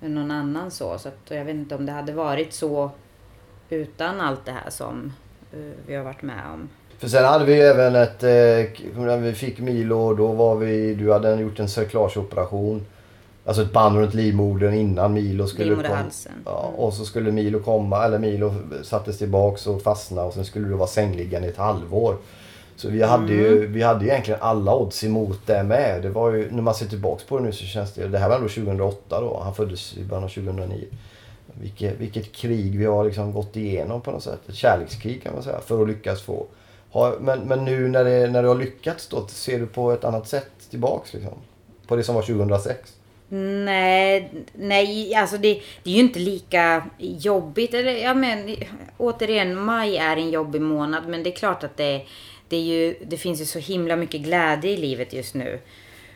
[0.00, 0.98] någon annan så.
[0.98, 2.90] Så att jag vet inte om det hade varit så
[3.68, 5.12] utan allt det här som
[5.86, 6.68] vi har varit med om.
[6.98, 8.28] För sen hade vi även ett, eh,
[8.96, 12.86] när vi fick Milo, då var vi, du hade gjort en cerclageoperation.
[13.44, 16.04] Alltså ett band runt livmodern innan Milo skulle komma.
[16.44, 20.68] Ja, och så skulle Milo komma, eller Milo sattes tillbaks och fastnade och sen skulle
[20.68, 22.16] du vara sängliggande i ett halvår.
[22.76, 23.72] Så vi hade ju mm.
[23.72, 26.02] vi hade egentligen alla odds emot det med.
[26.02, 28.28] Det var ju, när man ser tillbaks på det nu så känns det, det här
[28.28, 29.40] var ändå 2008 då.
[29.44, 30.84] Han föddes i början av 2009.
[31.60, 34.48] Vilket, vilket krig vi har liksom gått igenom på något sätt.
[34.48, 35.60] Ett kärlekskrig kan man säga.
[35.60, 36.46] För att lyckas få
[36.90, 40.04] Ha, men, men nu när, det, när du har lyckats då, ser du på ett
[40.04, 41.34] annat sätt tillbaks liksom?
[41.86, 42.96] På det som var 2006?
[43.64, 47.74] Nej, nej alltså det, det är ju inte lika jobbigt.
[47.74, 48.56] Eller, ja, men,
[48.96, 51.08] återigen, maj är en jobbig månad.
[51.08, 52.02] Men det är klart att det,
[52.48, 55.60] det, är ju, det finns ju så himla mycket glädje i livet just nu.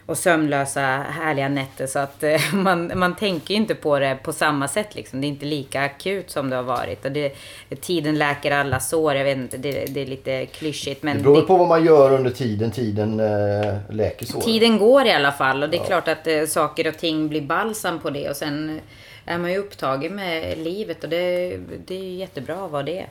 [0.06, 1.86] Och sömnlösa härliga nätter.
[1.86, 4.94] Så att eh, man, man tänker ju inte på det på samma sätt.
[4.94, 5.20] Liksom.
[5.20, 7.04] Det är inte lika akut som det har varit.
[7.04, 7.32] Och det,
[7.80, 9.14] tiden läker alla sår.
[9.14, 11.02] Jag vet inte, det, det är lite klyschigt.
[11.02, 14.44] Men Det beror väl på vad man gör under tiden tiden äh, läker såren.
[14.44, 17.42] Tiden går i alla fall och det är klart att eh, saker och ting blir
[17.42, 18.80] balsam på det och sen
[19.24, 23.06] är man ju upptagen med livet och det, det är ju jättebra vara det.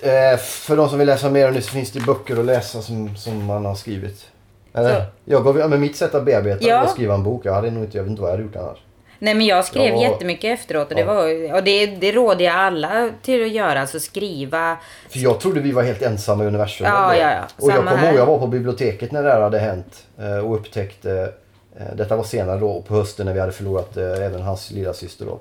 [0.00, 2.82] Eh, för de som vill läsa mer om det så finns det böcker att läsa
[2.82, 4.26] som, som man har skrivit.
[4.74, 4.94] Eller?
[5.00, 6.76] Så- Jag gav, men mitt sätt att bearbeta Ja.
[6.76, 7.44] var att skriva en bok.
[7.44, 8.78] Jag, hade nog inte, jag vet inte vad jag hade gjort annars.
[9.18, 10.02] Nej men jag skrev Ja.
[10.02, 13.80] jättemycket efteråt och, det, var, och det, det råder jag alla till att göra.
[13.80, 14.76] Alltså skriva.
[15.08, 16.86] För jag trodde vi var helt ensamma i universum.
[16.86, 17.64] Ja, ja, ja.
[17.64, 20.06] Och jag kommer ihåg jag var på biblioteket när det här hade hänt.
[20.18, 21.32] eh, Och upptäckte,
[21.76, 24.92] eh, detta var senare då på hösten när vi hade förlorat eh, även hans lilla
[24.92, 25.40] syster då.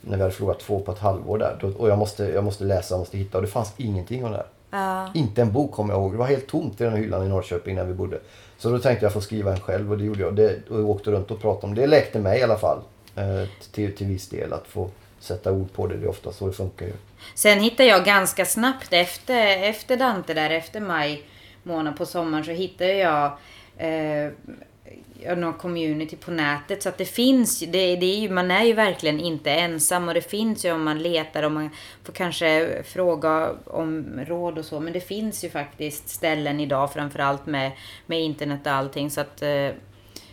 [0.00, 1.74] När vi hade förlorat två på ett halvår där.
[1.78, 3.38] Och jag måste, jag måste läsa, jag måste hitta.
[3.38, 4.46] Och det fanns ingenting om det här.
[4.70, 5.10] Ja.
[5.14, 6.12] Inte en bok kommer jag ihåg.
[6.12, 8.20] Det var helt tomt i den här hyllan i Norrköping när vi bodde.
[8.58, 10.36] Så då tänkte jag få skriva en själv och det gjorde jag.
[10.36, 11.80] Det, och jag åkte runt och pratade om det.
[11.80, 12.78] Det läkte mig i alla fall.
[13.16, 15.96] Eh, till, till viss del att få sätta ord på det.
[15.96, 16.92] Det är ofta så det funkar ju.
[17.34, 21.22] Sen hittade jag ganska snabbt efter, efter Dante där, efter maj
[21.62, 23.24] månad på sommaren så hittade jag
[23.76, 24.32] eh,
[25.36, 26.82] någon community på nätet.
[26.82, 30.14] Så att det finns, det, det är ju, man är ju verkligen inte ensam och
[30.14, 31.70] det finns ju om man letar och man
[32.04, 34.80] får kanske fråga om råd och så.
[34.80, 37.72] Men det finns ju faktiskt ställen idag framförallt med,
[38.06, 39.10] med internet och allting.
[39.10, 39.68] Så att eh,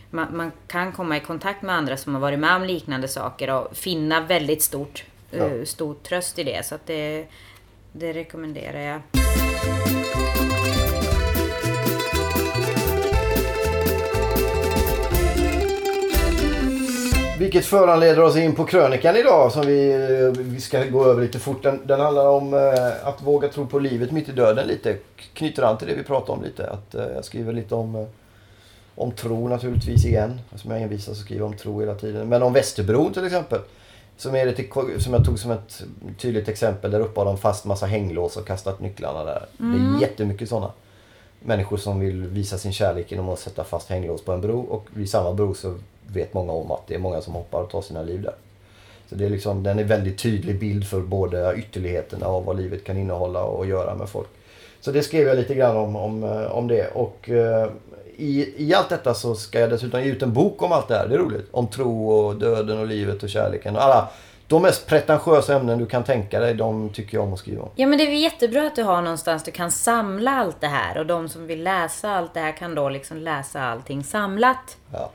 [0.10, 3.50] man, man kan komma i kontakt med andra som har varit med om liknande saker
[3.50, 5.46] och finna väldigt stort, Ja.
[5.46, 6.66] eh, stor tröst i det.
[6.66, 7.28] Så att det,
[7.92, 9.02] det rekommenderar jag.
[17.48, 19.94] Vilket föranleder oss in på krönikan idag som vi,
[20.38, 21.64] vi ska gå över lite fort.
[21.64, 24.98] Den, den handlar om eh, att våga tro på livet mitt i döden lite.
[25.34, 26.70] Knyter an till det vi pratade om lite.
[26.70, 28.08] Att, eh, jag skriver lite om, eh,
[28.96, 30.42] om tro naturligtvis igen.
[30.56, 32.30] Som jag envisas att skriva om tro hela tiden.
[32.30, 33.60] Men om Västerbron till exempel.
[34.18, 34.64] Som, är lite,
[35.00, 35.84] som jag tog som ett
[36.20, 36.92] tydligt exempel.
[36.92, 39.46] Där uppe har de fast massa hänglås och kastat nycklarna där.
[39.58, 40.72] Det är jättemycket sådana
[41.40, 44.60] människor som vill visa sin kärlek genom att sätta fast hänglås på en bro.
[44.60, 45.76] Och vid samma bro så
[46.14, 48.36] vet många om att det är många som hoppar och tar sina liv där.
[49.10, 52.58] Så det är liksom, den är en väldigt tydlig bild för både ytterligheterna av vad
[52.58, 54.28] livet kan innehålla och göra med folk.
[54.80, 56.88] Så det skrev jag lite grann om, om, eh, om det.
[56.88, 57.70] Och eh,
[58.18, 60.96] i, i allt detta så ska jag dessutom ge ut en bok om allt det
[60.96, 61.08] här.
[61.08, 61.48] Det är roligt.
[61.52, 63.76] Om tro och döden och livet och kärleken.
[63.76, 64.10] Och alla
[64.48, 67.70] de mest pretentiösa ämnen du kan tänka dig, de tycker jag om att skriva om.
[67.76, 70.98] Ja men det är jättebra att du har någonstans du kan samla allt det här
[70.98, 74.78] och de som vill läsa allt det här kan då liksom läsa allting samlat.
[74.94, 75.12] Ja.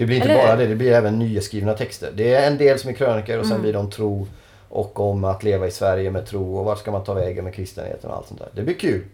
[0.00, 2.10] Det blir inte Eller bara det, det blir även nyskrivna texter.
[2.14, 3.62] Det är en del som är krönikor och sen Mm.
[3.62, 4.26] blir om tro
[4.68, 7.54] och om att leva i Sverige med tro och vart ska man ta vägen med
[7.54, 8.48] kristenheten och allt sånt där.
[8.54, 9.04] Det blir kul.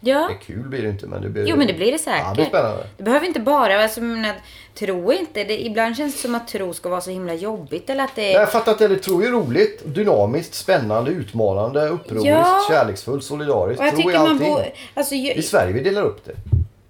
[0.00, 0.28] Ja.
[0.30, 1.46] Det kul blir det inte men det blir...
[1.46, 2.28] Jo men det blir det Ja, säkert.
[2.28, 2.86] det blir spännande.
[2.96, 4.34] Det behöver inte bara, alltså, jag menar,
[4.74, 8.04] tro inte, det, ibland känns det som att tro ska vara så himla jobbigt eller
[8.04, 8.40] att det är...
[8.40, 12.60] Jag fattar att det tro är roligt, dynamiskt, spännande, utmanande, upproriskt, Ja.
[12.68, 13.80] kärleksfullt, solidariskt.
[13.80, 14.48] Och jag tro är allting.
[14.50, 14.72] borde...
[14.94, 16.32] Alltså, Det är Sverige vi delar upp det.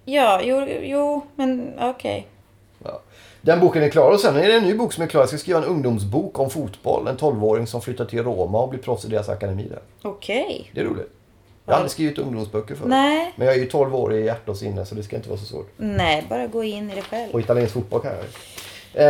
[0.05, 2.27] ja, jo, jo, men okej.
[2.27, 2.36] Ja.
[3.47, 5.21] Den boken är klar och sen är det en ny bok som är klar.
[5.21, 7.07] Jag ska skriva en ungdomsbok om fotboll.
[7.07, 9.79] En 12-åring som flyttar till Roma och blir proffs i deras akademi där.
[10.01, 10.71] Okej.
[10.73, 11.11] Det är roligt.
[11.65, 12.89] Jag har aldrig skrivit ungdomsböcker förut.
[12.89, 13.33] Nej.
[13.35, 15.39] Men jag är ju 12 år i hjärta och sinne så det ska inte vara
[15.39, 15.69] så svårt.
[15.77, 17.31] Nej, bara gå in i det själv.
[17.33, 18.29] Och italiensk fotboll kan jag ju.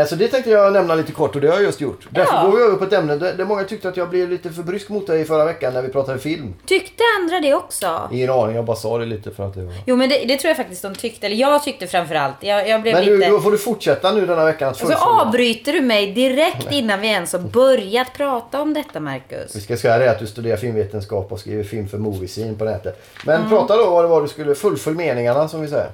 [0.08, 2.08] Så det tänkte jag nämna lite kort och det har jag just gjort.
[2.10, 2.44] Därför Ja.
[2.50, 4.90] går vi över på ett ämne där många tyckte att jag blev lite för brysk
[4.90, 6.54] mot dig förra veckan när vi pratade film.
[6.66, 8.10] Tyckte andra det också?
[8.12, 9.74] Ingen aning, jag bara sa det lite för att det var...
[9.86, 12.36] Jo men det, det tror jag faktiskt de tyckte, eller jag tyckte framförallt.
[12.40, 13.30] Jag, jag blev Men nu, lite...
[13.32, 15.22] då får du fortsätta nu denna veckan att Och så fullfölja.
[15.22, 19.64] avbryter du mig direkt innan vi ens har börjat prata om detta, Vi Marcus.
[19.64, 23.06] ska säga det att du studerar filmvetenskap och skriver film för Moviescene på nätet.
[23.26, 25.90] Men prata då vad det var du skulle fullfölj meningarna som vi säger.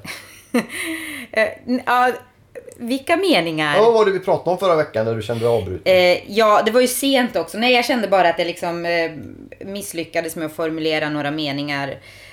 [1.35, 1.49] Eh,
[1.85, 2.11] ja,
[2.77, 3.75] vilka meningar?
[3.75, 5.93] Ja, vad var det vi pratade om förra veckan när du kände dig avbruten?
[5.93, 7.57] Eh, ja, det var ju sent också.
[7.57, 9.11] Nej, jag kände bara att jag liksom eh,
[9.67, 11.87] misslyckades med att formulera några meningar.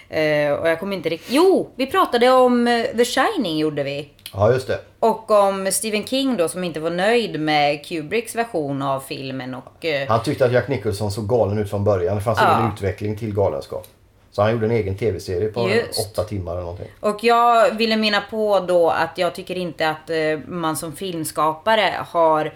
[0.08, 1.30] Eh, och jag kommer inte riktigt...
[1.34, 4.08] Jo, vi pratade om eh, The Shining gjorde vi.
[4.32, 4.78] Ja, just det.
[5.00, 9.84] Och om Stephen King då som inte var nöjd med Kubricks version av filmen och...
[9.84, 12.16] Eh, Han tyckte att Jack Nicholson såg galen ut från början.
[12.16, 12.58] Det fanns Ja.
[12.60, 13.86] ingen utveckling till galenskap.
[14.32, 16.00] Så han gjorde en egen tv-serie på Just.
[16.12, 16.88] åtta timmar eller någonting.
[17.00, 21.94] Och jag ville minna på då att jag tycker inte att eh, man som filmskapare
[22.08, 22.54] har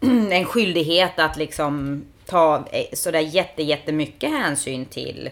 [0.30, 5.30] en skyldighet att liksom ta eh, sådär jätte, jättemycket hänsyn till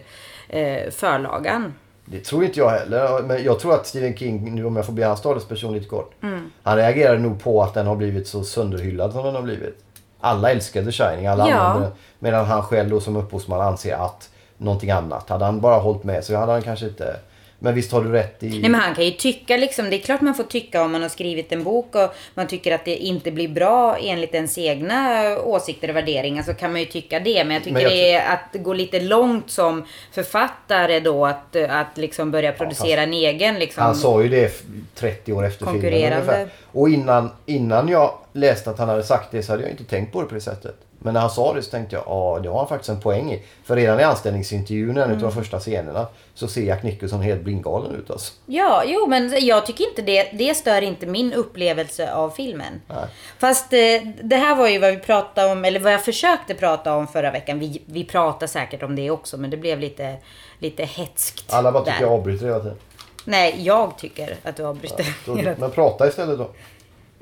[0.49, 1.73] eh, förlagan.
[2.05, 3.21] Det tror inte jag heller.
[3.23, 6.11] Men jag tror att Stephen King, nu om jag får be hans talesperson lite kort.
[6.23, 6.51] Mm.
[6.63, 9.77] Han reagerade nog på att den har blivit så sönderhyllad som den har blivit.
[10.19, 11.55] Alla älskar The Shining, alla Ja.
[11.55, 11.97] använder den.
[12.19, 15.29] Medan han själv då som upphovsman anser att någonting annat.
[15.29, 17.15] Hade han bara hållit med så hade han kanske inte...
[17.59, 18.49] Men visst har du rätt i...
[18.49, 21.01] Nej men han kan ju tycka liksom, det är klart man får tycka om man
[21.01, 25.21] har skrivit en bok och man tycker att det inte blir bra enligt ens egna
[25.39, 27.43] åsikter och värderingar så kan man ju tycka det.
[27.43, 31.55] Men jag tycker Men jag det är att gå lite långt som författare då att,
[31.55, 33.83] att liksom börja producera en egen liksom.
[33.83, 34.61] Han sa ju det f-
[34.95, 36.47] 30 år efter filmen ungefär.
[36.71, 40.13] Och innan, innan jag läste att han hade sagt det så hade jag inte tänkt
[40.13, 40.75] på det på det sättet.
[41.05, 43.31] Men när han sa det så tänkte jag, ja det har han faktiskt en poäng
[43.31, 43.43] i.
[43.63, 45.11] För redan i anställningsintervjun, en Mm.
[45.15, 48.33] av de första scenerna, så ser Jack Nicholson helt blindgalen ut alltså.
[48.45, 52.81] Ja, jo men jag tycker inte det, det stör inte min upplevelse av filmen.
[52.87, 53.05] Nej.
[53.39, 53.79] Fast eh,
[54.23, 57.31] det här var ju vad vi pratade om, eller vad jag försökte prata om förra
[57.31, 57.59] veckan.
[57.59, 60.15] Vi, vi pratade säkert om det också, men det blev lite,
[60.59, 61.53] lite hetskt.
[61.53, 62.05] Alla bara tycker där.
[62.05, 62.77] jag avbryter hela tiden.
[63.25, 65.05] Nej, jag tycker att du avbryter.
[65.37, 66.49] Hela men prata istället då.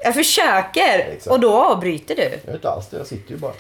[0.04, 1.00] Jag försöker!
[1.00, 1.28] Exakt.
[1.28, 2.40] Och då avbryter du.
[2.46, 3.54] Jag inte alls det, jag sitter ju bara.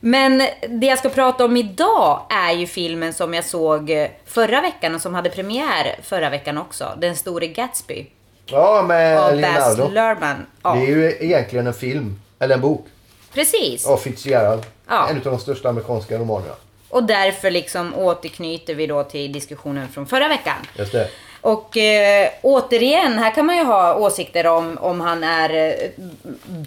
[0.00, 4.94] Men det jag ska prata om idag är ju filmen som jag såg förra veckan
[4.94, 6.92] och som hade premiär förra veckan också.
[6.98, 8.06] Den store Gatsby.
[8.46, 9.40] Ja, med Av Baz
[9.78, 9.88] Leonardo.
[9.94, 10.46] Luhrmann.
[10.62, 12.86] Ja, Det är ju egentligen en film, eller en bok,
[13.34, 13.86] precis.
[13.86, 14.62] av Fitzgerald.
[14.88, 15.08] Ja.
[15.08, 16.54] En av de största amerikanska romanerna.
[16.88, 20.56] Och därför liksom återknyter vi då till diskussionen från förra veckan.
[20.78, 21.08] Just det.
[21.42, 25.90] Och eh, återigen, här kan man ju ha åsikter om, om han är eh,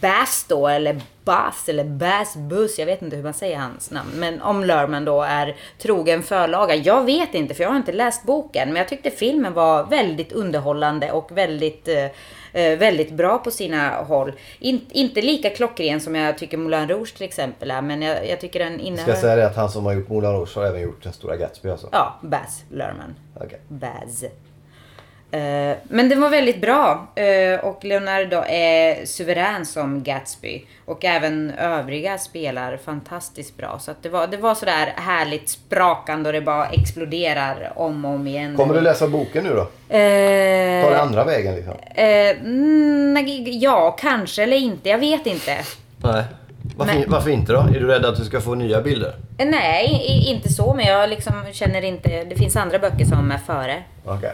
[0.02, 4.10] Bass då, eller Bass, eller Bass Buss, jag vet inte hur man säger hans namn.
[4.16, 6.76] Men om Lerman då är trogen förlaga.
[6.76, 8.68] Jag vet inte, för jag har inte läst boken.
[8.68, 12.06] Men jag tyckte filmen var väldigt underhållande och väldigt, eh,
[12.64, 14.34] eh, väldigt bra på sina håll.
[14.60, 18.40] In, inte lika klockren som jag tycker Moulin Rouge till exempel är, men jag, jag
[18.40, 20.82] tycker den Ska jag säga det att han som har gjort Moulin Rouge har även
[20.82, 21.90] gjort Den stora Gatsby alltså?
[21.92, 23.16] Ja, Bass Lerman.
[23.36, 23.60] Okej.
[23.68, 24.26] Baz.
[25.36, 30.66] Eh, men den var väldigt bra eh, och Leonardo är suverän som Gatsby.
[30.86, 33.80] Och även övriga spelar fantastiskt bra.
[33.80, 38.12] Så att det, var, det var sådär härligt sprakande och det bara exploderar om och
[38.12, 38.56] om igen.
[38.58, 39.62] Kommer du läsa boken nu då?
[39.96, 41.74] Eh, Ta den andra vägen liksom?
[41.96, 44.90] eh, mm, nej, ja, kanske eller inte.
[44.90, 45.58] Jag vet inte.
[45.98, 46.24] Nej.
[46.78, 47.06] Varför, Nej.
[47.08, 47.60] varför inte då?
[47.60, 49.14] Är du rädd att du ska få nya bilder?
[49.38, 50.74] Eh, Nej, inte så.
[50.74, 52.24] Men jag liksom känner inte...
[52.24, 53.84] Det finns andra böcker som är före.
[54.06, 54.32] Okej.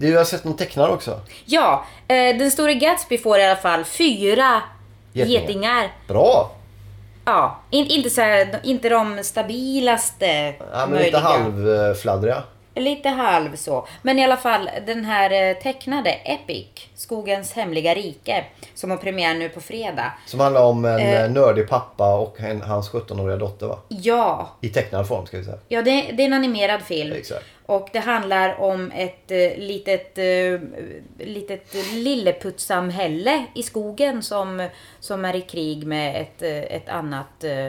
[0.00, 1.20] Du har sett någon tecknare också?
[1.44, 4.62] Ja, eh, den store Gatsby får i alla fall fyra
[5.12, 5.40] Getingar.
[5.40, 5.92] getingar.
[6.08, 6.50] Bra!
[7.24, 12.42] Ja, in, inte, så här, inte de stabilaste Ja, men lite halvfladdriga.
[12.78, 13.86] Lite halv så.
[14.02, 19.34] Men i alla fall den här eh, tecknade Epic, Skogens hemliga rike, som har premiär
[19.34, 20.12] nu på fredag.
[20.26, 21.22] Som handlar om en Eh.
[21.24, 21.30] eh.
[21.30, 23.78] nördig pappa och en, hans 17-åriga dotter va?
[23.88, 25.58] Ja, I tecknad form ska vi säga.
[25.68, 27.12] ja det, det är en animerad film.
[27.12, 27.44] Exakt.
[27.66, 30.60] Och det handlar om ett eh, litet, eh,
[31.26, 34.68] litet lilleputtsamhälle i skogen som,
[35.00, 37.66] som är i krig med ett, ett annat eh,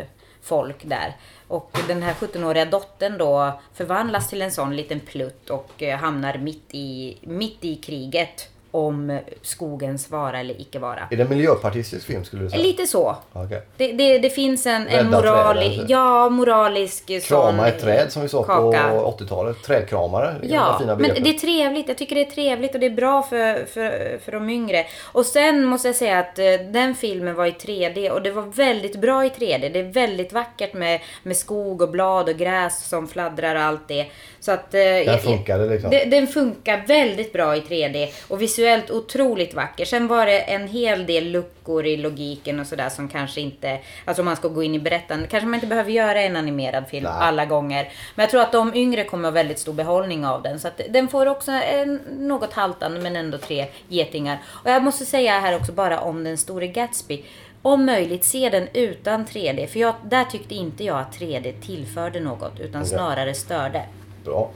[0.49, 1.15] folk där.
[1.47, 6.37] Och den här 17-åriga dottern då förvandlas till en sån liten plutt och eh, hamnar
[6.37, 11.07] mitt i, mitt i kriget om skogens vara eller icke vara.
[11.11, 12.63] Är det en miljöpartistisk film skulle du säga?
[12.63, 13.15] Lite så.
[13.33, 13.61] Okej.
[13.77, 15.85] Det, det, det finns en, en Rädda morali, träd, alltså.
[15.93, 18.71] ja, moralisk Krama ett träd som vi sa på
[19.19, 19.63] 80-talet.
[19.63, 20.35] Trädkramare.
[20.41, 21.87] Ja, fina men det är trevligt.
[21.87, 24.85] Jag tycker det är trevligt och det är bra för, för, för de yngre.
[25.11, 28.41] Och sen måste jag säga att eh, den filmen var i 3D och det var
[28.41, 29.69] väldigt bra i 3D.
[29.73, 33.87] Det är väldigt vackert med, med skog och blad och gräs som fladdrar och allt
[33.87, 34.05] det.
[34.39, 34.73] Så att...
[34.73, 35.89] eh, jag- funkade liksom.
[35.89, 39.85] det- Den funkar väldigt bra i 3D och visuellt otroligt vacker.
[39.85, 43.79] Sen var det en hel del luckor i logiken och sådär som kanske inte...
[44.05, 46.87] Alltså om man ska gå in i berättande kanske man inte behöver göra en animerad
[46.87, 47.13] film Nej.
[47.19, 47.83] alla gånger.
[48.15, 50.59] Men jag tror att de yngre kommer ha väldigt stor behållning av den.
[50.59, 54.39] Så att den får också en något haltande men ändå tre getingar.
[54.47, 57.23] Och jag måste säga här också bara om den store Gatsby.
[57.61, 59.67] Om möjligt se den utan 3D.
[59.67, 63.85] För jag, där tyckte inte jag att 3D tillförde något utan snarare störde.
[64.25, 64.51] Bra.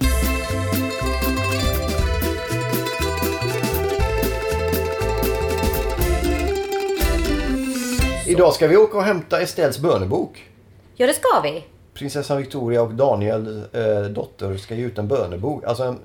[8.34, 10.50] Idag ska vi åka och hämta Estelles bönebok.
[10.96, 11.64] Ja, det ska vi.
[11.94, 15.64] Prinsessan Victoria och Daniel eh, dotter ska ge ut en bönebok.
[15.64, 16.00] Alltså en,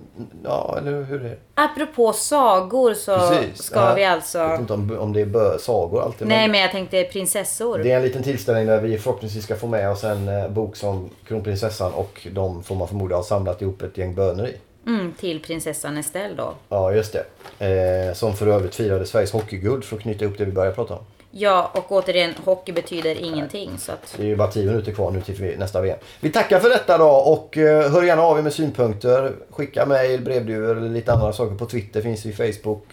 [0.45, 1.37] ja eller hur är det?
[1.55, 3.63] Apropå sagor så Precis.
[3.63, 4.57] ska Ja, vi Jag vet alltså...
[4.61, 6.29] inte om, om det är bö, sagor alltid.
[6.29, 7.79] Nej, men jag tänkte prinsessor.
[7.79, 10.77] Det är en liten tillställning där vi förhoppningsvis ska få med oss en eh, bok
[10.77, 14.57] som kronprinsessan och de får man förmoda har samlat ihop ett gäng böner i.
[14.89, 16.55] Mm, till prinsessan Estelle då.
[16.69, 17.17] Ja, just
[17.59, 18.09] det.
[18.09, 20.95] Eh, som för övrigt firade Sveriges hockeyguld för att knyta ihop det vi började prata
[20.95, 21.05] om.
[21.31, 23.79] Ja, och återigen, hockey betyder ingenting.
[23.79, 24.15] Så att...
[24.17, 25.99] Det är ju bara 10 minuter kvar nu till nästa VM.
[26.21, 29.33] Vi tackar för detta då och eh, hör gärna av er med synpunkter.
[29.51, 32.03] Skicka mejl, brevduvor eller lite andra saker på Twitter.
[32.03, 32.85] Finns vi Facebook.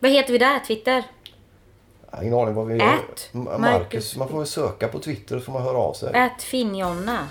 [0.00, 0.58] Vad heter vi där?
[0.66, 1.02] Twitter?
[2.22, 3.60] Ingen aning vad vi Ät Marcus.
[3.60, 4.16] Marcus.
[4.16, 6.10] Man får väl söka på Twitter så får man höra av sig.
[6.14, 7.28] Ät Finjonna.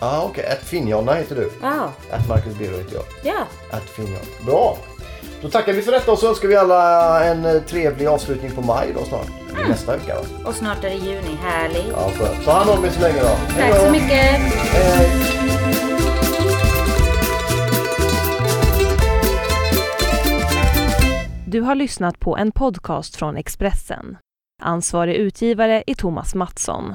[0.00, 0.44] Ah, okej.
[0.44, 0.56] Okay.
[0.64, 1.50] Finjonna heter du.
[1.62, 3.04] Ja, Att Marcus Birro heter jag.
[3.34, 3.44] ja.
[3.76, 4.18] Att Finjonna.
[4.46, 4.78] Bra.
[5.42, 8.60] Då tackar vi för detta och så önskar vi alla en eh, trevlig avslutning på
[8.62, 9.26] maj då snart.
[9.56, 9.68] Mm.
[9.70, 10.20] Nästa vecka va?
[10.44, 11.36] Och snart är det juni.
[11.42, 11.86] Härligt.
[11.92, 12.44] Ja, skönt.
[12.44, 13.28] Ta hand om er så länge då.
[13.28, 13.86] Hej Tack då.
[13.86, 14.40] så mycket.
[14.72, 15.10] Hej.
[21.46, 24.16] Du har lyssnat på en podcast från Expressen.
[24.62, 26.94] Ansvarig utgivare är Thomas Mattsson.